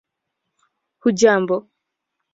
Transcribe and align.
hujambo 1.01 1.55